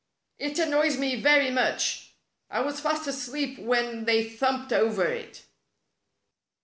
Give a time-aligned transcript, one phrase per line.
[0.39, 2.15] It annoys me very much.
[2.49, 5.43] I was fast asleep when they thumped over it."